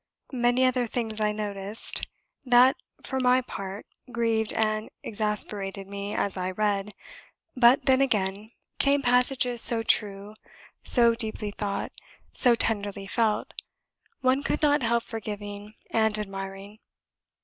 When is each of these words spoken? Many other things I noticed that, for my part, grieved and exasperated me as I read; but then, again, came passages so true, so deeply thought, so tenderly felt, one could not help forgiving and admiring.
Many 0.33 0.65
other 0.65 0.87
things 0.87 1.21
I 1.21 1.31
noticed 1.31 2.07
that, 2.43 2.75
for 3.03 3.19
my 3.19 3.41
part, 3.41 3.85
grieved 4.11 4.51
and 4.51 4.89
exasperated 5.03 5.85
me 5.85 6.15
as 6.15 6.37
I 6.37 6.49
read; 6.49 6.95
but 7.55 7.85
then, 7.85 8.01
again, 8.01 8.49
came 8.79 9.03
passages 9.03 9.61
so 9.61 9.83
true, 9.83 10.33
so 10.81 11.13
deeply 11.13 11.51
thought, 11.51 11.91
so 12.33 12.55
tenderly 12.55 13.05
felt, 13.05 13.53
one 14.21 14.41
could 14.41 14.63
not 14.63 14.81
help 14.81 15.03
forgiving 15.03 15.75
and 15.91 16.17
admiring. 16.17 16.79